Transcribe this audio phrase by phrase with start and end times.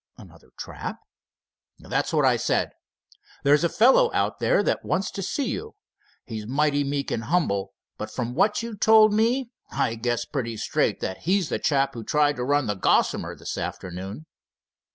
[0.17, 0.97] "Another trap?"
[1.77, 2.71] "That's what I said.
[3.43, 5.75] There's a fellow out there that wants to see you.
[6.25, 11.01] He's mighty meek and humble, but from what you told me I guess pretty straight
[11.01, 14.25] that he's the chap who tried to run the Gossamer this afternoon."